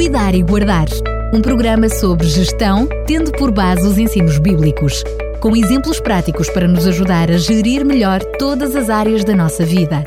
Cuidar 0.00 0.34
e 0.34 0.42
Guardar, 0.42 0.86
um 1.30 1.42
programa 1.42 1.86
sobre 1.90 2.26
gestão, 2.26 2.88
tendo 3.06 3.30
por 3.32 3.52
base 3.52 3.86
os 3.86 3.98
ensinos 3.98 4.38
bíblicos, 4.38 5.04
com 5.42 5.54
exemplos 5.54 6.00
práticos 6.00 6.48
para 6.48 6.66
nos 6.66 6.86
ajudar 6.86 7.30
a 7.30 7.36
gerir 7.36 7.84
melhor 7.84 8.24
todas 8.38 8.74
as 8.74 8.88
áreas 8.88 9.24
da 9.24 9.36
nossa 9.36 9.62
vida. 9.62 10.02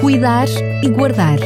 Cuidar 0.00 0.48
e 0.82 0.88
Guardar. 0.88 1.38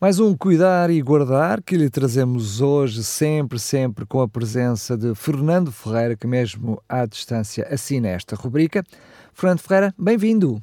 Mais 0.00 0.18
um 0.18 0.36
Cuidar 0.36 0.90
e 0.90 1.00
Guardar 1.00 1.62
que 1.62 1.76
lhe 1.76 1.88
trazemos 1.88 2.60
hoje, 2.60 3.04
sempre, 3.04 3.60
sempre 3.60 4.04
com 4.04 4.20
a 4.20 4.26
presença 4.26 4.96
de 4.96 5.14
Fernando 5.14 5.70
Ferreira, 5.70 6.16
que 6.16 6.26
mesmo 6.26 6.82
à 6.88 7.06
distância 7.06 7.68
assina 7.70 8.08
esta 8.08 8.34
rubrica. 8.34 8.82
Fernando 9.32 9.60
Ferreira, 9.60 9.94
bem-vindo. 9.96 10.60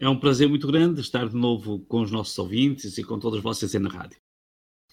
É 0.00 0.08
um 0.08 0.16
prazer 0.16 0.48
muito 0.48 0.68
grande 0.68 1.00
estar 1.00 1.28
de 1.28 1.34
novo 1.34 1.80
com 1.80 2.00
os 2.02 2.12
nossos 2.12 2.38
ouvintes 2.38 2.96
e 2.98 3.02
com 3.02 3.18
todas 3.18 3.42
vocês 3.42 3.74
aí 3.74 3.80
na 3.80 3.88
rádio. 3.88 4.16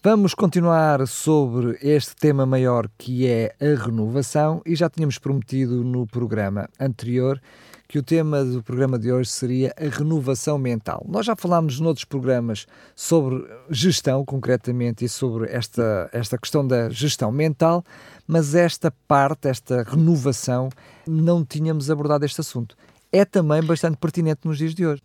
Vamos 0.02 0.34
continuar 0.34 1.06
sobre 1.06 1.78
este 1.80 2.16
tema 2.16 2.44
maior 2.44 2.90
que 2.98 3.24
é 3.24 3.54
a 3.60 3.84
renovação 3.84 4.60
e 4.66 4.74
já 4.74 4.90
tínhamos 4.90 5.16
prometido 5.16 5.84
no 5.84 6.08
programa 6.08 6.68
anterior 6.78 7.40
que 7.88 8.00
o 8.00 8.02
tema 8.02 8.44
do 8.44 8.64
programa 8.64 8.98
de 8.98 9.12
hoje 9.12 9.30
seria 9.30 9.72
a 9.78 9.88
renovação 9.88 10.58
mental. 10.58 11.06
Nós 11.08 11.24
já 11.24 11.36
falámos 11.36 11.78
noutros 11.78 12.04
programas 12.04 12.66
sobre 12.96 13.46
gestão, 13.70 14.24
concretamente, 14.24 15.04
e 15.04 15.08
sobre 15.08 15.48
esta, 15.52 16.10
esta 16.12 16.36
questão 16.36 16.66
da 16.66 16.90
gestão 16.90 17.30
mental, 17.30 17.84
mas 18.26 18.56
esta 18.56 18.90
parte, 19.06 19.46
esta 19.46 19.84
renovação, 19.84 20.68
não 21.06 21.44
tínhamos 21.44 21.92
abordado 21.92 22.24
este 22.24 22.40
assunto. 22.40 22.76
É 23.16 23.24
também 23.24 23.62
bastante 23.62 23.96
pertinente 23.96 24.40
nos 24.44 24.58
dias 24.58 24.74
de 24.74 24.86
hoje. 24.86 25.02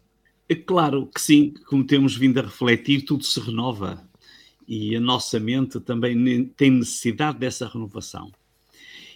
É 0.49 0.53
claro 0.53 1.07
que 1.07 1.21
sim, 1.21 1.53
como 1.65 1.85
temos 1.85 2.13
vindo 2.13 2.41
a 2.41 2.43
refletir, 2.43 3.05
tudo 3.05 3.23
se 3.23 3.39
renova 3.39 4.05
e 4.67 4.97
a 4.97 4.99
nossa 4.99 5.39
mente 5.39 5.79
também 5.79 6.45
tem 6.57 6.71
necessidade 6.71 7.39
dessa 7.39 7.69
renovação. 7.69 8.29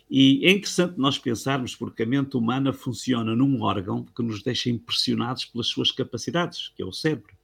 E 0.10 0.46
é 0.46 0.52
interessante 0.52 0.98
nós 0.98 1.20
pensarmos, 1.20 1.76
porque 1.76 2.04
a 2.04 2.06
mente 2.06 2.38
humana 2.38 2.72
funciona 2.72 3.36
num 3.36 3.62
órgão 3.64 4.06
que 4.16 4.24
nos 4.24 4.42
deixa 4.42 4.70
impressionados 4.70 5.44
pelas 5.44 5.68
suas 5.68 5.92
capacidades, 5.92 6.72
que 6.74 6.82
é 6.82 6.86
o 6.86 6.94
cérebro. 6.94 7.36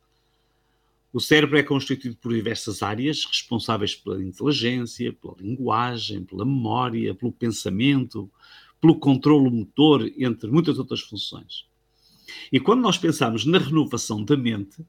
O 1.11 1.19
cérebro 1.19 1.57
é 1.57 1.63
constituído 1.63 2.15
por 2.15 2.33
diversas 2.33 2.81
áreas 2.81 3.25
responsáveis 3.25 3.93
pela 3.93 4.23
inteligência, 4.23 5.11
pela 5.11 5.35
linguagem, 5.37 6.23
pela 6.23 6.45
memória, 6.45 7.13
pelo 7.13 7.33
pensamento, 7.33 8.31
pelo 8.81 8.99
controle 8.99 9.49
motor, 9.49 10.11
entre 10.17 10.49
muitas 10.49 10.79
outras 10.79 11.01
funções. 11.01 11.65
E 12.51 12.59
quando 12.59 12.81
nós 12.81 12.97
pensamos 12.97 13.45
na 13.45 13.59
renovação 13.59 14.23
da 14.23 14.35
mente, 14.35 14.83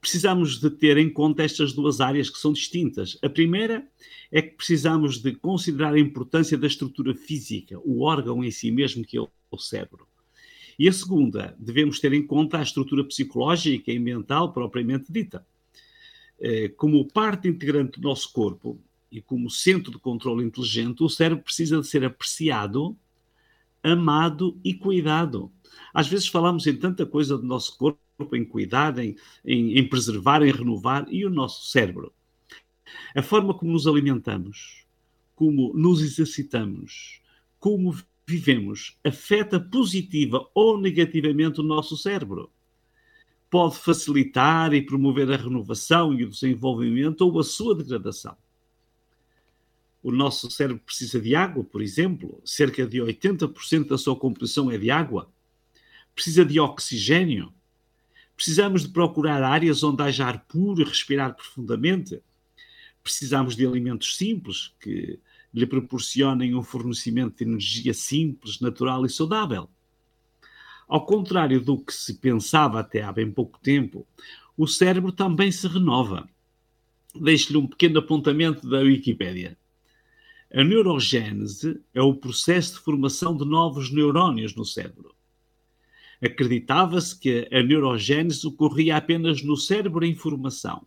precisamos 0.00 0.58
de 0.58 0.68
ter 0.68 0.98
em 0.98 1.08
conta 1.08 1.44
estas 1.44 1.72
duas 1.72 2.00
áreas 2.00 2.28
que 2.28 2.38
são 2.38 2.52
distintas. 2.52 3.16
A 3.22 3.28
primeira 3.28 3.86
é 4.32 4.42
que 4.42 4.56
precisamos 4.56 5.18
de 5.22 5.32
considerar 5.32 5.94
a 5.94 6.00
importância 6.00 6.58
da 6.58 6.66
estrutura 6.66 7.14
física, 7.14 7.78
o 7.84 8.02
órgão 8.02 8.42
em 8.42 8.50
si 8.50 8.72
mesmo 8.72 9.04
que 9.04 9.16
é 9.16 9.20
o 9.20 9.58
cérebro. 9.58 10.08
E 10.76 10.88
a 10.88 10.92
segunda, 10.92 11.54
devemos 11.58 12.00
ter 12.00 12.12
em 12.12 12.26
conta 12.26 12.58
a 12.58 12.62
estrutura 12.62 13.04
psicológica 13.04 13.92
e 13.92 13.98
mental 13.98 14.52
propriamente 14.52 15.12
dita. 15.12 15.46
Eh, 16.40 16.70
como 16.70 17.06
parte 17.06 17.46
integrante 17.46 18.00
do 18.00 18.08
nosso 18.08 18.32
corpo 18.32 18.80
e 19.12 19.20
como 19.20 19.50
centro 19.50 19.92
de 19.92 19.98
controle 19.98 20.42
inteligente, 20.42 21.02
o 21.02 21.08
cérebro 21.08 21.44
precisa 21.44 21.78
de 21.78 21.86
ser 21.86 22.02
apreciado, 22.02 22.96
amado 23.82 24.58
e 24.64 24.72
cuidado. 24.72 25.52
Às 25.92 26.08
vezes 26.08 26.26
falamos 26.26 26.66
em 26.66 26.74
tanta 26.74 27.04
coisa 27.04 27.36
do 27.36 27.44
nosso 27.44 27.76
corpo 27.76 28.00
em 28.32 28.42
cuidar, 28.42 28.98
em, 28.98 29.14
em, 29.44 29.78
em 29.78 29.86
preservar, 29.86 30.42
em 30.42 30.50
renovar, 30.50 31.06
e 31.10 31.26
o 31.26 31.30
nosso 31.30 31.66
cérebro. 31.66 32.10
A 33.14 33.22
forma 33.22 33.52
como 33.52 33.72
nos 33.72 33.86
alimentamos, 33.86 34.86
como 35.34 35.74
nos 35.74 36.00
exercitamos, 36.00 37.20
como 37.60 37.94
vivemos, 38.26 38.96
afeta 39.04 39.60
positiva 39.60 40.48
ou 40.54 40.80
negativamente 40.80 41.60
o 41.60 41.64
nosso 41.64 41.98
cérebro. 41.98 42.50
Pode 43.50 43.76
facilitar 43.76 44.72
e 44.72 44.80
promover 44.80 45.30
a 45.30 45.36
renovação 45.36 46.14
e 46.14 46.24
o 46.24 46.30
desenvolvimento 46.30 47.20
ou 47.22 47.38
a 47.38 47.44
sua 47.44 47.74
degradação. 47.74 48.36
O 50.02 50.10
nosso 50.10 50.50
cérebro 50.50 50.82
precisa 50.84 51.20
de 51.20 51.34
água, 51.34 51.62
por 51.62 51.80
exemplo, 51.80 52.40
cerca 52.44 52.86
de 52.86 52.98
80% 52.98 53.88
da 53.88 53.98
sua 53.98 54.16
composição 54.16 54.70
é 54.70 54.76
de 54.76 54.90
água. 54.90 55.30
Precisa 56.14 56.44
de 56.44 56.58
oxigênio, 56.58 57.52
Precisamos 58.36 58.82
de 58.82 58.88
procurar 58.88 59.42
áreas 59.42 59.82
onde 59.82 60.02
haja 60.02 60.26
ar 60.26 60.44
puro 60.46 60.80
e 60.80 60.84
respirar 60.84 61.34
profundamente. 61.34 62.20
Precisamos 63.02 63.54
de 63.54 63.66
alimentos 63.66 64.16
simples 64.16 64.74
que 64.80 65.20
lhe 65.54 65.66
proporcionem 65.66 66.54
um 66.54 66.62
fornecimento 66.62 67.36
de 67.36 67.44
energia 67.44 67.94
simples, 67.94 68.58
natural 68.60 69.04
e 69.04 69.10
saudável. 69.10 69.68
Ao 70.88 71.06
contrário 71.06 71.60
do 71.60 71.78
que 71.78 71.92
se 71.92 72.14
pensava 72.14 72.80
até 72.80 73.02
há 73.02 73.12
bem 73.12 73.30
pouco 73.30 73.60
tempo, 73.60 74.06
o 74.56 74.66
cérebro 74.66 75.12
também 75.12 75.52
se 75.52 75.68
renova. 75.68 76.28
Deixo-lhe 77.14 77.58
um 77.58 77.66
pequeno 77.66 77.98
apontamento 77.98 78.68
da 78.68 78.78
Wikipédia. 78.78 79.56
A 80.54 80.62
neurogênese 80.62 81.80
é 81.94 82.02
o 82.02 82.14
processo 82.14 82.74
de 82.74 82.80
formação 82.80 83.34
de 83.34 83.42
novos 83.42 83.90
neurónios 83.90 84.54
no 84.54 84.66
cérebro. 84.66 85.14
Acreditava-se 86.22 87.18
que 87.18 87.48
a 87.50 87.62
neurogênese 87.62 88.46
ocorria 88.46 88.98
apenas 88.98 89.42
no 89.42 89.56
cérebro 89.56 90.04
em 90.04 90.14
formação 90.14 90.84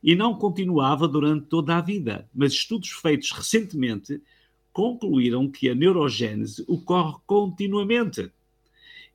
e 0.00 0.14
não 0.14 0.36
continuava 0.36 1.08
durante 1.08 1.46
toda 1.46 1.76
a 1.76 1.80
vida, 1.80 2.28
mas 2.32 2.52
estudos 2.52 2.90
feitos 2.90 3.32
recentemente 3.32 4.22
concluíram 4.72 5.50
que 5.50 5.68
a 5.68 5.74
neurogênese 5.74 6.64
ocorre 6.68 7.16
continuamente. 7.26 8.30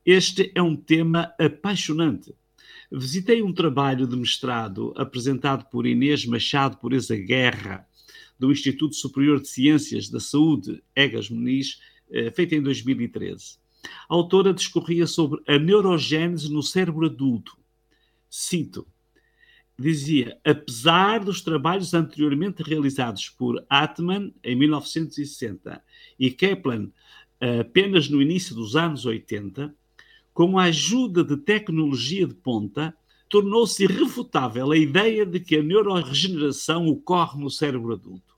Este 0.05 0.51
é 0.53 0.61
um 0.61 0.75
tema 0.75 1.33
apaixonante. 1.39 2.35
Visitei 2.91 3.41
um 3.41 3.53
trabalho 3.53 4.05
de 4.05 4.17
mestrado 4.17 4.93
apresentado 4.97 5.63
por 5.69 5.87
Inês 5.87 6.25
Machado 6.25 6.75
Pureza 6.75 7.15
Guerra, 7.15 7.86
do 8.39 8.51
Instituto 8.51 8.95
Superior 8.95 9.41
de 9.41 9.47
Ciências 9.47 10.09
da 10.09 10.19
Saúde, 10.19 10.83
Egas 10.95 11.29
Muniz, 11.29 11.79
eh, 12.09 12.31
feito 12.31 12.55
em 12.55 12.61
2013. 12.61 13.57
A 14.09 14.13
autora 14.13 14.53
discorria 14.53 15.07
sobre 15.07 15.41
a 15.47 15.57
neurogênese 15.57 16.51
no 16.51 16.61
cérebro 16.61 17.05
adulto. 17.05 17.57
Cito: 18.29 18.87
dizia, 19.77 20.37
apesar 20.43 21.23
dos 21.23 21.41
trabalhos 21.41 21.93
anteriormente 21.93 22.63
realizados 22.63 23.29
por 23.29 23.63
Atman 23.69 24.33
em 24.43 24.55
1960 24.55 25.83
e 26.19 26.31
Kaplan 26.31 26.91
apenas 27.39 28.09
no 28.09 28.21
início 28.21 28.55
dos 28.55 28.75
anos 28.75 29.05
80, 29.05 29.73
com 30.33 30.57
a 30.57 30.63
ajuda 30.63 31.23
de 31.23 31.37
tecnologia 31.37 32.27
de 32.27 32.33
ponta, 32.33 32.95
tornou-se 33.29 33.83
irrefutável 33.83 34.71
a 34.71 34.77
ideia 34.77 35.25
de 35.25 35.39
que 35.39 35.57
a 35.57 35.63
neuroregeneração 35.63 36.87
ocorre 36.87 37.39
no 37.41 37.49
cérebro 37.49 37.93
adulto. 37.93 38.35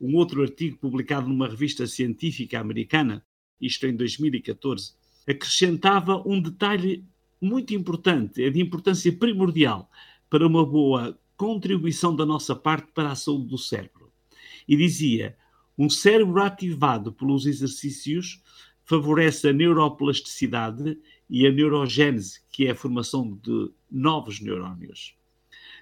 Um 0.00 0.16
outro 0.16 0.42
artigo 0.42 0.76
publicado 0.76 1.28
numa 1.28 1.48
revista 1.48 1.86
científica 1.86 2.60
americana 2.60 3.24
isto 3.60 3.86
em 3.86 3.94
2014, 3.94 4.92
acrescentava 5.26 6.22
um 6.26 6.40
detalhe 6.40 7.04
muito 7.40 7.74
importante, 7.74 8.42
é 8.42 8.50
de 8.50 8.60
importância 8.60 9.12
primordial 9.12 9.90
para 10.30 10.46
uma 10.46 10.64
boa 10.64 11.18
contribuição 11.36 12.14
da 12.14 12.26
nossa 12.26 12.54
parte 12.54 12.88
para 12.92 13.10
a 13.10 13.16
saúde 13.16 13.48
do 13.48 13.58
cérebro. 13.58 14.10
E 14.66 14.76
dizia: 14.76 15.36
um 15.76 15.88
cérebro 15.88 16.42
ativado 16.42 17.12
pelos 17.12 17.46
exercícios 17.46 18.42
favorece 18.84 19.48
a 19.48 19.52
neuroplasticidade 19.52 20.98
e 21.28 21.46
a 21.46 21.52
neurogênese, 21.52 22.40
que 22.50 22.66
é 22.66 22.70
a 22.70 22.74
formação 22.74 23.38
de 23.42 23.70
novos 23.90 24.40
neurónios. 24.40 25.14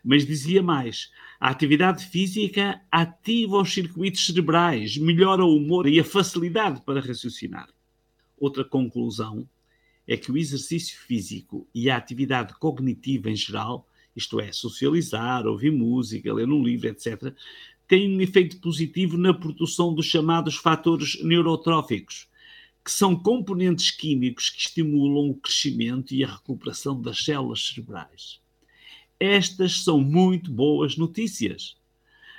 Mas 0.05 0.27
dizia 0.27 0.63
mais: 0.63 1.11
a 1.41 1.51
atividade 1.51 2.07
física 2.07 2.81
ativa 2.91 3.61
os 3.61 3.73
circuitos 3.73 4.27
cerebrais, 4.27 4.97
melhora 4.97 5.45
o 5.45 5.57
humor 5.57 5.87
e 5.87 5.99
a 5.99 6.05
facilidade 6.05 6.81
para 6.83 7.01
raciocinar. 7.01 7.69
Outra 8.39 8.65
conclusão 8.65 9.49
é 10.07 10.17
que 10.17 10.31
o 10.31 10.37
exercício 10.37 10.99
físico 10.99 11.67
e 11.75 11.91
a 11.91 11.97
atividade 11.97 12.55
cognitiva 12.55 13.31
em 13.31 13.37
geral, 13.37 13.89
isto 14.15 14.41
é, 14.41 14.53
socializar, 14.53 15.47
ouvir 15.47 15.73
música, 15.73 16.33
ler 16.33 16.49
um 16.49 16.63
livro, 16.63 16.89
etc., 16.89 17.35
têm 17.89 18.17
um 18.17 18.21
efeito 18.21 18.61
positivo 18.61 19.17
na 19.17 19.33
produção 19.33 19.95
dos 19.95 20.07
chamados 20.07 20.57
fatores 20.57 21.23
neurotróficos, 21.23 22.29
que 22.87 22.93
são 22.93 23.17
componentes 23.17 23.91
químicos 23.91 24.49
que 24.49 24.61
estimulam 24.61 25.31
o 25.31 25.35
crescimento 25.35 26.15
e 26.15 26.23
a 26.23 26.29
recuperação 26.29 27.03
das 27.03 27.25
células 27.25 27.67
cerebrais. 27.67 28.41
Estas 29.19 29.83
são 29.83 30.01
muito 30.01 30.53
boas 30.53 30.97
notícias. 30.97 31.77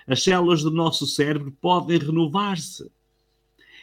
As 0.08 0.24
células 0.24 0.64
do 0.64 0.72
nosso 0.72 1.06
cérebro 1.06 1.52
podem 1.60 1.98
renovar-se 1.98 2.90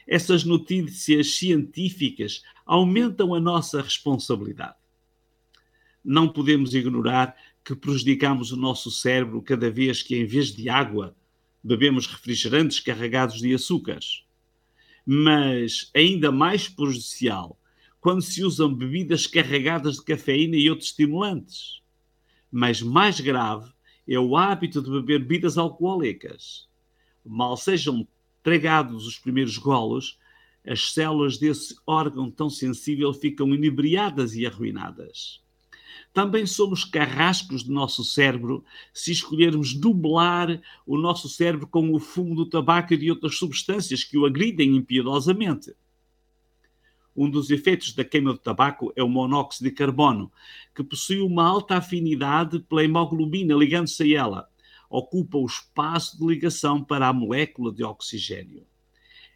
essas 0.06 0.43
notícias 0.43 1.34
científicas 1.34 2.43
aumentam 2.64 3.34
a 3.34 3.40
nossa 3.40 3.82
responsabilidade. 3.82 4.76
não 6.02 6.26
podemos 6.31 6.72
ignorar 6.72 7.37
que 7.62 7.76
prejudicamos 7.76 8.52
o 8.52 8.56
nosso 8.56 8.90
cérebro 8.90 9.43
cada 9.43 9.70
vez 9.70 10.02
que, 10.02 10.17
em 10.17 10.25
vez 10.25 10.46
de 10.46 10.70
água, 10.70 11.14
bebemos 11.62 12.06
refrigerantes 12.06 12.81
carregados 12.81 13.38
de 13.38 13.52
açúcares. 13.55 14.24
Mas 15.05 15.91
ainda 15.95 16.33
mais 16.33 16.69
prejudicial 16.69 17.59
quando 18.01 18.21
se 18.21 18.45
usam 18.45 18.75
bebidas 18.75 19.27
carregadas 19.27 19.97
de 19.97 20.05
cafeína 20.05 20.56
e 20.56 20.69
outros 20.69 20.91
estimulantes. 20.91 21.81
Mas 22.51 22.83
mais 22.83 23.19
grave 23.21 23.73
é 24.06 24.19
o 24.19 24.37
hábito 24.37 24.83
de 24.83 24.91
beber 24.91 25.21
bebidas 25.21 25.56
alcoólicas. 25.56 26.69
Mal 27.25 27.56
sejam 27.56 28.06
tragados 28.43 29.06
os 29.06 29.19
primeiros 29.19 29.56
golos, 29.56 30.19
as 30.67 30.93
células 30.93 31.39
desse 31.39 31.75
órgão 31.87 32.31
tão 32.31 32.49
sensível 32.49 33.12
ficam 33.12 33.55
inebriadas 33.55 34.35
e 34.35 34.47
arruinadas. 34.47 35.44
Também 36.12 36.46
somos 36.46 36.85
carrascos 36.85 37.62
do 37.62 37.73
nosso 37.73 38.05
cérebro 38.05 38.64
se 38.93 39.12
escolhermos 39.12 39.75
dublar 39.75 40.61
o 40.87 40.96
nosso 40.96 41.29
cérebro 41.29 41.67
com 41.67 41.93
o 41.93 41.99
fumo 41.99 42.35
do 42.35 42.46
tabaco 42.46 42.94
e 42.94 42.96
de 42.96 43.11
outras 43.11 43.37
substâncias 43.37 44.05
que 44.05 44.17
o 44.17 44.25
agridem 44.25 44.76
impiedosamente. 44.76 45.75
Um 47.17 47.31
dos 47.31 47.50
efeitos 47.50 47.93
da 47.93 48.05
queima 48.05 48.32
do 48.32 48.38
tabaco 48.38 48.93
é 48.96 49.02
o 49.02 49.08
monóxido 49.08 49.69
de 49.69 49.75
carbono, 49.75 50.32
que 50.75 50.82
possui 50.82 51.20
uma 51.20 51.46
alta 51.46 51.76
afinidade 51.76 52.58
pela 52.61 52.82
hemoglobina 52.82 53.55
ligando-se 53.55 54.02
a 54.14 54.19
ela. 54.19 54.49
Ocupa 54.91 55.38
o 55.38 55.46
espaço 55.46 56.19
de 56.19 56.26
ligação 56.26 56.82
para 56.82 57.08
a 57.08 57.12
molécula 57.12 57.73
de 57.73 57.85
oxigênio. 57.85 58.67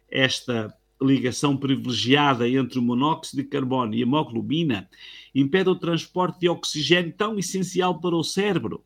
Esta 0.09 0.73
ligação 1.01 1.55
privilegiada 1.55 2.47
entre 2.47 2.77
o 2.77 2.81
monóxido 2.81 3.41
de 3.41 3.47
carbono 3.47 3.93
e 3.95 3.99
a 3.99 4.01
hemoglobina 4.01 4.89
impede 5.33 5.69
o 5.69 5.75
transporte 5.75 6.41
de 6.41 6.49
oxigênio 6.49 7.13
tão 7.13 7.39
essencial 7.39 7.99
para 7.99 8.15
o 8.15 8.23
cérebro 8.23 8.83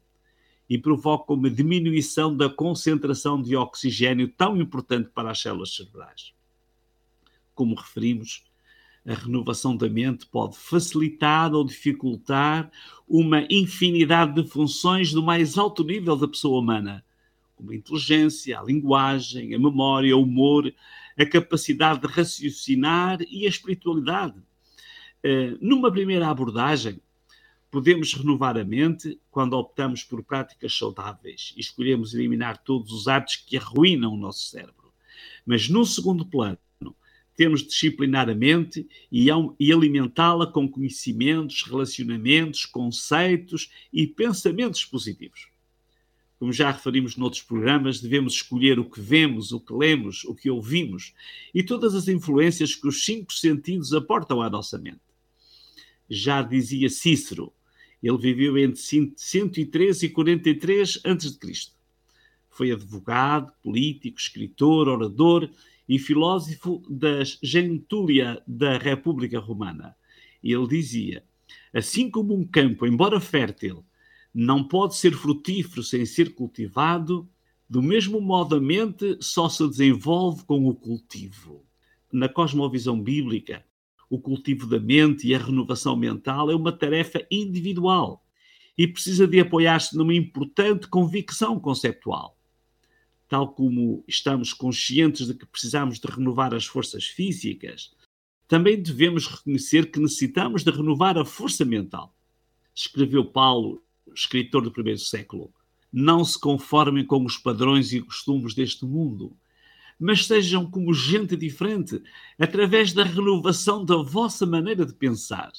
e 0.69 0.77
provoca 0.77 1.33
uma 1.33 1.50
diminuição 1.50 2.36
da 2.36 2.50
concentração 2.50 3.42
de 3.42 3.56
oxigênio 3.56 4.27
tão 4.27 4.57
importante 4.57 5.10
para 5.13 5.31
as 5.31 5.42
células 5.42 5.75
cerebrais. 5.75 6.33
Como 7.54 7.75
referimos, 7.75 8.44
a 9.06 9.13
renovação 9.13 9.75
da 9.75 9.89
mente 9.89 10.25
pode 10.25 10.57
facilitar 10.57 11.54
ou 11.54 11.65
dificultar 11.65 12.71
uma 13.07 13.45
infinidade 13.50 14.42
de 14.42 14.50
funções 14.50 15.12
do 15.12 15.21
mais 15.21 15.57
alto 15.57 15.83
nível 15.83 16.15
da 16.15 16.27
pessoa 16.27 16.60
humana, 16.60 17.04
como 17.56 17.72
a 17.72 17.76
inteligência, 17.76 18.60
a 18.60 18.64
linguagem, 18.64 19.54
a 19.54 19.60
memória, 19.60 20.16
o 20.16 20.24
humor, 20.24 20.74
a 21.18 21.26
capacidade 21.26 22.02
de 22.02 22.08
raciocinar 22.08 23.20
e 23.30 23.46
a 23.46 23.50
espiritualidade. 23.50 24.38
Uh, 25.24 25.58
numa 25.62 25.92
primeira 25.92 26.28
abordagem, 26.28 27.00
podemos 27.72 28.14
renovar 28.14 28.58
a 28.58 28.64
mente 28.64 29.20
quando 29.32 29.54
optamos 29.54 30.04
por 30.04 30.24
práticas 30.24 30.78
saudáveis 30.78 31.54
e 31.56 31.62
escolhemos 31.62 32.14
eliminar 32.14 32.58
todos 32.64 32.92
os 32.92 33.08
hábitos 33.08 33.38
que 33.38 33.58
arruinam 33.58 34.14
o 34.14 34.18
nosso 34.18 34.48
cérebro. 34.48 34.94
Mas 35.46 35.70
num 35.70 35.86
segundo 35.86 36.26
plano, 36.26 36.58
temos 37.36 37.62
de 37.62 37.70
disciplinar 37.70 38.30
a 38.30 38.36
mente 38.36 38.88
e 39.12 39.32
alimentá-la 39.72 40.46
com 40.46 40.70
conhecimentos, 40.70 41.64
relacionamentos, 41.64 42.66
conceitos 42.66 43.72
e 43.92 44.06
pensamentos 44.06 44.86
positivos. 44.86 45.48
Como 46.44 46.51
já 46.51 46.72
referimos 46.72 47.16
noutros 47.16 47.42
programas, 47.42 48.01
devemos 48.01 48.34
escolher 48.34 48.78
o 48.78 48.84
que 48.84 49.00
vemos, 49.00 49.54
o 49.54 49.62
que 49.62 49.72
lemos, 49.72 50.25
o 50.25 50.36
que 50.36 50.50
ouvimos 50.50 51.13
e 51.56 51.63
todas 51.63 51.95
as 51.95 52.10
influências 52.10 52.75
que 52.75 52.86
os 52.86 53.06
cinco 53.06 53.31
sentidos 53.31 53.94
aportam 53.94 54.42
à 54.42 54.50
nossa 54.50 54.78
mente. 54.78 55.00
Já 56.10 56.42
dizia 56.42 56.90
Cícero, 56.90 57.54
ele 58.04 58.18
viveu 58.18 58.57
entre 58.57 58.78
113 59.16 60.06
e 60.06 60.10
43 60.10 61.00
a.C. 61.06 61.72
Foi 62.50 62.74
advogado, 62.74 63.54
político, 63.63 64.19
escritor, 64.19 64.89
orador 64.89 65.50
e 65.88 65.98
filósofo 65.98 66.84
da 66.89 67.24
gentúlia 67.42 68.44
da 68.46 68.78
República 68.78 69.39
Romana. 69.39 69.96
Ele 70.44 70.68
dizia: 70.68 71.24
Assim 71.74 72.12
como 72.12 72.36
um 72.36 72.46
campo, 72.46 72.86
embora 72.86 73.22
fértil, 73.22 73.86
não 74.34 74.64
pode 74.64 74.96
ser 74.96 75.14
frutífero 75.14 75.84
sem 75.84 76.06
ser 76.06 76.34
cultivado, 76.34 77.30
do 77.70 77.82
mesmo 77.82 78.20
modo 78.20 78.56
a 78.56 78.62
mente 78.62 79.18
só 79.22 79.48
se 79.48 79.68
desenvolve 79.68 80.44
com 80.46 80.68
o 80.68 80.74
cultivo. 80.74 81.66
Na 82.12 82.28
cosmovisão 82.28 83.02
bíblica, 83.02 83.66
o 84.10 84.20
cultivo 84.20 84.68
da 84.68 84.80
mente 84.80 85.28
e 85.28 85.36
a 85.36 85.40
renovação 85.40 85.96
mental 85.96 86.50
é 86.50 86.56
uma 86.56 86.72
tarefa 86.72 87.26
individual 87.32 88.26
e 88.78 88.88
precisa 88.88 89.28
de 89.28 89.40
apoiar-se 89.40 89.96
numa 89.96 90.14
importante 90.14 90.88
convicção 90.88 91.60
conceptual. 91.60 92.38
Tal 93.28 93.54
como 93.54 94.04
estamos 94.08 94.54
conscientes 94.54 95.28
de 95.28 95.34
que 95.34 95.46
precisamos 95.46 96.00
de 96.00 96.08
renovar 96.08 96.54
as 96.54 96.66
forças 96.66 97.06
físicas, 97.06 97.92
também 98.48 98.82
devemos 98.82 99.26
reconhecer 99.26 99.90
que 99.90 100.00
necessitamos 100.00 100.64
de 100.64 100.72
renovar 100.72 101.18
a 101.18 101.26
força 101.26 101.64
mental. 101.66 102.16
Escreveu 102.76 103.26
Paulo 103.26 103.84
escritor 104.14 104.62
do 104.62 104.72
primeiro 104.72 105.00
século, 105.00 105.54
não 105.92 106.26
se 106.26 106.40
conformem 106.40 107.06
com 107.06 107.24
os 107.24 107.38
padrões 107.38 107.94
e 107.94 108.02
costumes 108.02 108.56
deste 108.56 108.84
mundo, 108.86 109.38
mas 110.00 110.26
sejam 110.26 110.70
como 110.70 110.94
gente 110.94 111.38
diferente, 111.38 112.02
através 112.38 112.94
da 112.94 113.04
renovação 113.04 113.86
da 113.86 113.98
vossa 113.98 114.46
maneira 114.46 114.86
de 114.86 114.94
pensar. 114.94 115.52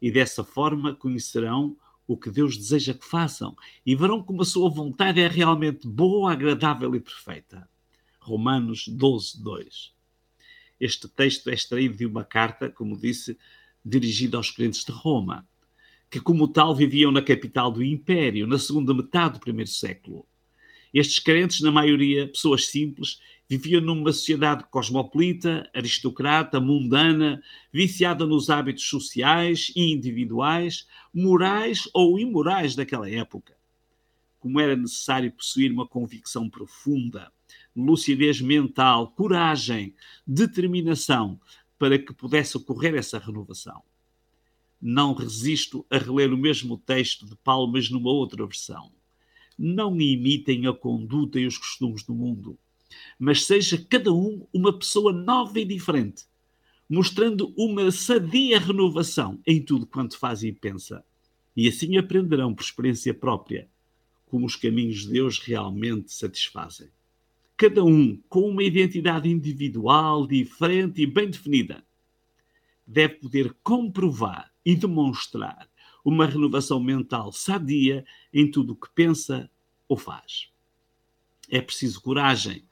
E 0.00 0.10
dessa 0.10 0.42
forma 0.42 0.94
conhecerão 0.94 1.76
o 2.06 2.16
que 2.16 2.30
Deus 2.30 2.56
deseja 2.56 2.94
que 2.94 3.04
façam 3.04 3.54
e 3.84 3.94
verão 3.94 4.22
como 4.22 4.42
a 4.42 4.44
sua 4.44 4.70
vontade 4.70 5.20
é 5.20 5.28
realmente 5.28 5.86
boa, 5.86 6.32
agradável 6.32 6.94
e 6.94 7.00
perfeita. 7.00 7.68
Romanos 8.18 8.88
12, 8.88 9.42
2. 9.42 9.94
Este 10.80 11.08
texto 11.08 11.50
é 11.50 11.54
extraído 11.54 11.96
de 11.96 12.06
uma 12.06 12.24
carta, 12.24 12.70
como 12.70 12.96
disse, 12.96 13.38
dirigida 13.84 14.38
aos 14.38 14.50
crentes 14.50 14.84
de 14.84 14.92
Roma 14.92 15.46
que, 16.10 16.20
como 16.20 16.48
tal, 16.48 16.74
viviam 16.74 17.12
na 17.12 17.22
capital 17.22 17.70
do 17.70 17.84
Império, 17.84 18.46
na 18.46 18.58
segunda 18.58 18.92
metade 18.92 19.34
do 19.34 19.40
primeiro 19.40 19.70
século. 19.70 20.26
Estes 20.92 21.20
crentes, 21.20 21.60
na 21.60 21.70
maioria 21.70 22.26
pessoas 22.26 22.66
simples, 22.66 23.20
viviam 23.48 23.80
numa 23.80 24.12
sociedade 24.12 24.64
cosmopolita, 24.70 25.70
aristocrata, 25.72 26.60
mundana, 26.60 27.40
viciada 27.72 28.26
nos 28.26 28.50
hábitos 28.50 28.88
sociais 28.88 29.72
e 29.76 29.92
individuais, 29.92 30.88
morais 31.14 31.88
ou 31.94 32.18
imorais 32.18 32.74
daquela 32.74 33.08
época. 33.08 33.56
Como 34.40 34.58
era 34.58 34.74
necessário 34.74 35.30
possuir 35.30 35.70
uma 35.70 35.86
convicção 35.86 36.50
profunda, 36.50 37.30
lucidez 37.76 38.40
mental, 38.40 39.12
coragem, 39.12 39.94
determinação 40.26 41.40
para 41.78 41.98
que 41.98 42.12
pudesse 42.12 42.56
ocorrer 42.56 42.96
essa 42.96 43.18
renovação 43.18 43.80
não 44.80 45.12
resisto 45.12 45.84
a 45.90 45.98
reler 45.98 46.32
o 46.32 46.38
mesmo 46.38 46.78
texto 46.78 47.26
de 47.26 47.36
Paulo, 47.36 47.70
mas 47.72 47.90
numa 47.90 48.10
outra 48.10 48.46
versão. 48.46 48.90
Não 49.58 50.00
imitem 50.00 50.66
a 50.66 50.72
conduta 50.72 51.38
e 51.38 51.46
os 51.46 51.58
costumes 51.58 52.02
do 52.02 52.14
mundo, 52.14 52.58
mas 53.18 53.44
seja 53.44 53.84
cada 53.88 54.12
um 54.12 54.46
uma 54.52 54.72
pessoa 54.72 55.12
nova 55.12 55.60
e 55.60 55.64
diferente, 55.64 56.24
mostrando 56.88 57.52
uma 57.56 57.90
sadia 57.90 58.58
renovação 58.58 59.38
em 59.46 59.62
tudo 59.62 59.86
quanto 59.86 60.18
faz 60.18 60.42
e 60.42 60.52
pensa. 60.52 61.04
E 61.54 61.68
assim 61.68 61.96
aprenderão 61.96 62.54
por 62.54 62.62
experiência 62.62 63.12
própria 63.12 63.68
como 64.30 64.46
os 64.46 64.54
caminhos 64.54 65.00
de 65.02 65.10
Deus 65.10 65.38
realmente 65.40 66.12
satisfazem. 66.12 66.88
Cada 67.56 67.84
um 67.84 68.16
com 68.28 68.48
uma 68.48 68.62
identidade 68.62 69.28
individual, 69.28 70.26
diferente 70.26 71.02
e 71.02 71.06
bem 71.06 71.28
definida, 71.28 71.84
deve 72.90 73.14
poder 73.14 73.56
comprovar 73.62 74.50
e 74.64 74.74
demonstrar 74.74 75.68
uma 76.04 76.26
renovação 76.26 76.80
mental 76.80 77.30
sadia 77.30 78.04
em 78.32 78.50
tudo 78.50 78.72
o 78.72 78.76
que 78.76 78.88
pensa 78.92 79.48
ou 79.88 79.96
faz. 79.96 80.50
É 81.48 81.60
preciso 81.60 82.00
coragem 82.00 82.64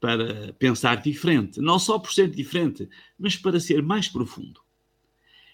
para 0.00 0.52
pensar 0.52 0.96
diferente, 0.96 1.60
não 1.60 1.76
só 1.78 1.98
por 1.98 2.12
ser 2.12 2.30
diferente, 2.30 2.88
mas 3.18 3.36
para 3.36 3.58
ser 3.58 3.82
mais 3.82 4.06
profundo. 4.06 4.60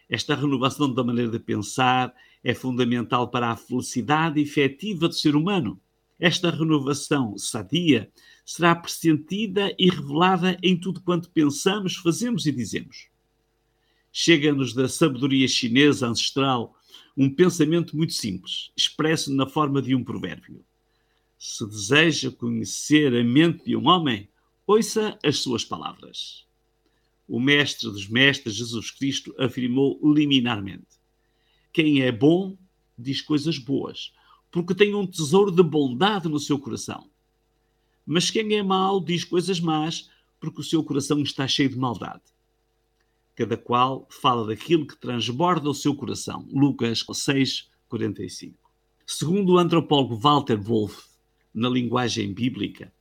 Esta 0.07 0.35
renovação 0.35 0.93
da 0.93 1.03
maneira 1.03 1.31
de 1.31 1.39
pensar 1.39 2.15
é 2.43 2.53
fundamental 2.53 3.29
para 3.29 3.51
a 3.51 3.57
felicidade 3.57 4.39
efetiva 4.39 5.09
do 5.09 5.15
ser 5.15 5.35
humano. 5.35 5.81
Esta 6.21 6.51
renovação 6.51 7.39
sadia 7.39 8.13
será 8.45 8.77
pressentida 8.77 9.75
e 9.79 9.89
revelada 9.89 10.59
em 10.63 10.79
tudo 10.79 11.01
quanto 11.01 11.31
pensamos, 11.31 11.97
fazemos 11.97 12.45
e 12.45 12.53
dizemos 12.53 13.14
chega-nos 14.17 14.73
da 14.73 14.89
sabedoria 14.89 15.49
chinesa 15.49 16.07
ancestral 16.07 16.79
um 17.17 17.29
pensamento 17.29 17.97
muito 17.97 18.13
simples, 18.13 18.71
expresso 18.77 19.35
na 19.35 19.45
forma 19.45 19.83
de 19.83 19.93
um 19.93 20.05
provérbio. 20.05 20.65
Se 21.37 21.67
deseja 21.67 22.31
conhecer 22.31 23.13
a 23.13 23.25
mente 23.25 23.65
de 23.65 23.77
um 23.77 23.89
homem, 23.89 24.29
ouça 24.69 25.19
as 25.23 25.39
suas 25.39 25.65
palavras. 25.65 26.47
O 27.27 27.41
mestre 27.41 27.91
dos 27.91 28.09
mestres, 28.09 28.55
Jesus 28.55 28.93
Cristo, 28.93 29.35
afirmou 29.37 29.99
liminarmente: 30.05 30.87
quem 31.73 32.01
é 32.01 32.13
bom 32.13 32.57
diz 32.97 33.21
coisas 33.21 33.59
boas, 33.59 34.13
porque 34.49 34.77
tem 34.77 34.95
um 34.95 35.05
tesouro 35.05 35.51
de 35.51 35.63
bondade 35.63 36.29
no 36.29 36.39
seu 36.39 36.57
coração. 36.57 37.11
Mas 38.07 38.31
quem 38.31 38.55
é 38.55 38.63
mau 38.63 39.01
diz 39.01 39.25
coisas 39.25 39.59
más, 39.59 40.09
porque 40.39 40.61
o 40.61 40.65
seu 40.65 40.85
coração 40.85 41.21
está 41.21 41.49
cheio 41.49 41.69
de 41.69 41.77
maldade. 41.77 42.34
Cada 43.35 43.57
qual 43.57 44.07
fala 44.11 44.47
daquilo 44.47 44.87
que 44.87 44.97
transborda 44.97 45.69
o 45.69 45.75
seu 45.75 45.95
coração. 45.95 46.47
Lucas 46.53 47.05
6, 47.13 47.69
45. 47.89 48.57
Segundo 49.07 49.55
o 49.55 49.59
antropólogo 49.59 50.17
Walter 50.17 50.61
Wolff, 50.61 51.09
na 51.53 51.69
linguagem 51.69 52.33
bíblica, 52.33 52.93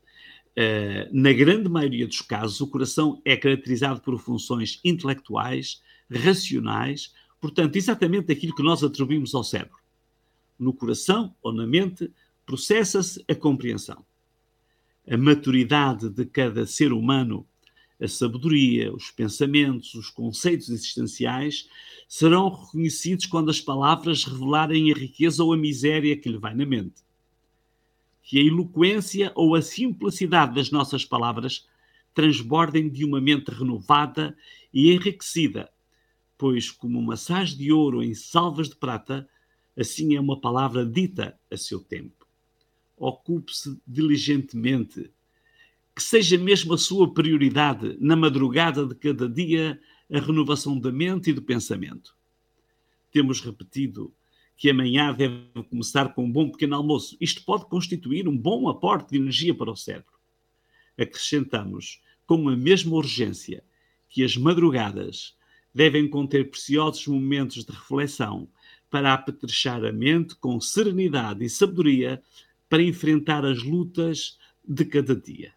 Uh, 0.56 1.10
na 1.12 1.34
grande 1.34 1.68
maioria 1.68 2.06
dos 2.06 2.22
casos, 2.22 2.62
o 2.62 2.68
coração 2.68 3.20
é 3.25 3.36
caracterizado 3.36 4.00
por 4.02 4.20
funções 4.20 4.80
intelectuais, 4.84 5.82
racionais, 6.12 7.12
portanto, 7.42 7.75
exatamente 7.75 8.32
aquilo 8.32 8.54
que 8.54 8.62
nós 8.62 8.84
atribuímos 8.84 9.34
ao 9.34 9.44
cérebro. 9.44 9.80
No 10.60 10.72
coração 10.72 11.36
ou 11.42 11.52
na 11.52 11.66
mente, 11.66 12.12
processa-se 12.46 13.24
a 13.28 13.34
compreensão. 13.34 14.06
A 15.10 15.18
maturidade 15.18 16.08
de 16.08 16.24
cada 16.24 16.68
ser 16.68 16.94
humano, 16.94 17.48
a 18.01 18.07
sabedoria, 18.07 18.93
os 18.93 19.12
pensamentos, 19.12 19.93
os 19.93 20.09
conceitos 20.09 20.69
existenciais 20.69 21.69
serão 22.07 22.50
reconhecidos 22.50 23.25
quando 23.25 23.50
as 23.50 23.62
palavras 23.62 24.23
revelarem 24.23 24.91
a 24.91 24.95
riqueza 24.95 25.43
ou 25.43 25.53
a 25.53 25.57
miséria 25.57 26.17
que 26.17 26.29
lhe 26.29 26.38
vai 26.38 26.53
na 26.53 26.65
mente 26.65 27.03
que 28.23 28.39
a 28.39 28.43
eloquência 28.43 29.31
ou 29.35 29.53
a 29.53 29.62
simplicidade 29.62 30.55
das 30.55 30.71
nossas 30.71 31.03
palavras 31.03 31.67
transbordem 32.13 32.89
de 32.89 33.03
uma 33.03 33.19
mente 33.19 33.50
renovada 33.51 34.35
e 34.73 34.91
enriquecida, 34.91 35.69
pois, 36.38 36.71
como 36.71 37.15
saz 37.17 37.50
de 37.50 37.71
ouro 37.71 38.01
em 38.01 38.13
salvas 38.13 38.69
de 38.69 38.75
prata, 38.75 39.27
assim 39.77 40.15
é 40.15 40.21
uma 40.21 40.39
palavra 40.39 40.85
dita 40.85 41.38
a 41.51 41.57
seu 41.57 41.79
tempo. 41.79 42.25
Ocupe-se 42.97 43.77
diligentemente, 43.85 45.12
que 45.95 46.01
seja 46.01 46.38
mesmo 46.38 46.73
a 46.73 46.77
sua 46.77 47.13
prioridade 47.13 47.95
na 48.00 48.15
madrugada 48.15 48.85
de 48.85 48.95
cada 48.95 49.29
dia 49.29 49.79
a 50.12 50.19
renovação 50.19 50.79
da 50.79 50.91
mente 50.91 51.29
e 51.29 51.33
do 51.33 51.41
pensamento. 51.41 52.15
Temos 53.12 53.41
repetido 53.41 54.13
que 54.55 54.69
amanhã 54.69 55.13
deve 55.13 55.47
começar 55.69 56.13
com 56.13 56.25
um 56.25 56.31
bom 56.31 56.50
pequeno 56.50 56.75
almoço. 56.75 57.17
Isto 57.19 57.43
pode 57.43 57.65
constituir 57.65 58.27
um 58.27 58.38
bom 58.38 58.67
aporte 58.69 59.12
de 59.12 59.17
energia 59.17 59.53
para 59.53 59.71
o 59.71 59.75
cérebro. 59.75 60.13
Acrescentamos, 60.97 62.01
com 62.25 62.47
a 62.50 62.55
mesma 62.55 62.95
urgência, 62.95 63.63
que 64.09 64.23
as 64.23 64.38
madrugadas 64.38 65.35
devem 65.73 66.07
conter 66.07 66.50
preciosos 66.50 67.05
momentos 67.07 67.65
de 67.65 67.71
reflexão 67.71 68.47
para 68.89 69.13
apetrechar 69.13 69.83
a 69.83 69.91
mente 69.91 70.35
com 70.35 70.62
serenidade 70.62 71.43
e 71.43 71.50
sabedoria 71.50 72.21
para 72.69 72.83
enfrentar 72.83 73.43
as 73.43 73.63
lutas 73.63 74.38
de 74.63 74.85
cada 74.85 75.15
dia. 75.15 75.53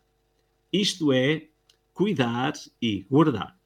Isto 0.72 1.12
é, 1.12 1.48
cuidar 1.92 2.52
e 2.80 3.06
guardar. 3.10 3.56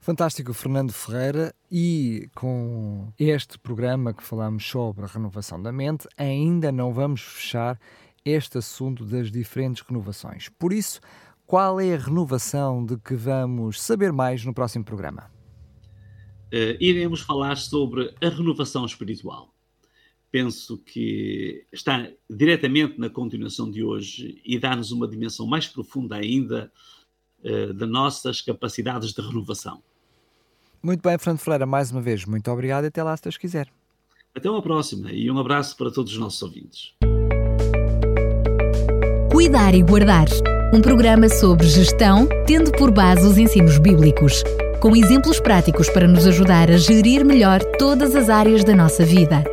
Fantástico, 0.00 0.52
Fernando 0.52 0.92
Ferreira. 0.92 1.54
E 1.70 2.28
com 2.34 3.12
este 3.16 3.56
programa 3.56 4.12
que 4.12 4.22
falamos 4.22 4.66
sobre 4.66 5.04
a 5.04 5.08
renovação 5.08 5.62
da 5.62 5.70
mente, 5.70 6.08
ainda 6.16 6.72
não 6.72 6.92
vamos 6.92 7.20
fechar 7.20 7.78
este 8.24 8.58
assunto 8.58 9.04
das 9.04 9.30
diferentes 9.30 9.82
renovações. 9.82 10.48
Por 10.48 10.72
isso, 10.72 11.00
qual 11.46 11.80
é 11.80 11.94
a 11.94 11.98
renovação 11.98 12.84
de 12.84 12.96
que 12.96 13.14
vamos 13.14 13.80
saber 13.80 14.12
mais 14.12 14.44
no 14.44 14.52
próximo 14.52 14.84
programa? 14.84 15.30
Uh, 16.52 16.76
iremos 16.80 17.20
falar 17.20 17.56
sobre 17.56 18.12
a 18.20 18.28
renovação 18.28 18.84
espiritual. 18.84 19.51
Penso 20.32 20.78
que 20.78 21.66
está 21.70 22.08
diretamente 22.28 22.98
na 22.98 23.08
continuação 23.10 23.70
de 23.70 23.84
hoje 23.84 24.40
e 24.44 24.58
dá-nos 24.58 24.90
uma 24.90 25.06
dimensão 25.06 25.46
mais 25.46 25.68
profunda 25.68 26.16
ainda 26.16 26.72
uh, 27.44 27.74
de 27.74 27.86
nossas 27.86 28.40
capacidades 28.40 29.12
de 29.12 29.20
renovação. 29.20 29.82
Muito 30.82 31.02
bem, 31.02 31.16
Fernando 31.18 31.38
Ferreira, 31.38 31.66
mais 31.66 31.92
uma 31.92 32.00
vez, 32.00 32.24
muito 32.24 32.50
obrigado 32.50 32.84
e 32.84 32.86
até 32.86 33.02
lá 33.02 33.16
se 33.16 33.22
Deus 33.22 33.36
quiser. 33.36 33.68
Até 34.34 34.50
uma 34.50 34.62
próxima 34.62 35.12
e 35.12 35.30
um 35.30 35.38
abraço 35.38 35.76
para 35.76 35.90
todos 35.90 36.12
os 36.12 36.18
nossos 36.18 36.42
ouvintes. 36.42 36.94
Cuidar 39.30 39.74
e 39.74 39.82
Guardar 39.82 40.28
um 40.74 40.80
programa 40.80 41.28
sobre 41.28 41.66
gestão, 41.66 42.26
tendo 42.46 42.72
por 42.72 42.90
base 42.90 43.26
os 43.26 43.36
ensinos 43.36 43.76
bíblicos, 43.76 44.42
com 44.80 44.96
exemplos 44.96 45.38
práticos 45.38 45.90
para 45.90 46.08
nos 46.08 46.26
ajudar 46.26 46.70
a 46.70 46.78
gerir 46.78 47.26
melhor 47.26 47.62
todas 47.78 48.16
as 48.16 48.30
áreas 48.30 48.64
da 48.64 48.74
nossa 48.74 49.04
vida. 49.04 49.44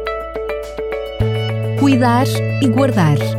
Cuidar 1.79 2.27
e 2.61 2.67
Guardar 2.67 3.38